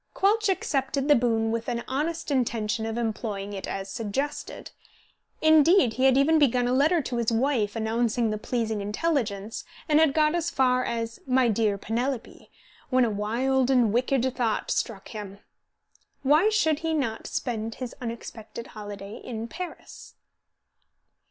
Quelch 0.15 0.49
accepted 0.49 1.07
the 1.07 1.15
boon 1.15 1.51
with 1.51 1.69
an 1.69 1.83
honest 1.87 2.31
intention 2.31 2.87
of 2.87 2.97
employing 2.97 3.53
it 3.53 3.67
as 3.67 3.87
suggested. 3.87 4.71
Indeed, 5.43 5.93
he 5.93 6.05
had 6.05 6.17
even 6.17 6.39
begun 6.39 6.67
a 6.67 6.73
letter 6.73 7.03
to 7.03 7.17
his 7.17 7.31
wife 7.31 7.75
announcing 7.75 8.31
the 8.31 8.39
pleasing 8.39 8.81
intelligence, 8.81 9.63
and 9.87 9.99
had 9.99 10.15
got 10.15 10.33
as 10.33 10.49
far 10.49 10.83
as 10.83 11.19
"My 11.27 11.49
dear 11.49 11.77
Penelope," 11.77 12.49
when 12.89 13.05
a 13.05 13.11
wild 13.11 13.69
and 13.69 13.93
wicked 13.93 14.35
thought 14.35 14.71
struck 14.71 15.09
him: 15.09 15.37
why 16.23 16.49
should 16.49 16.79
he 16.79 16.95
not 16.95 17.27
spend 17.27 17.75
his 17.75 17.93
unexpected 18.01 18.65
holiday 18.73 19.17
in 19.17 19.47
Paris? 19.47 20.15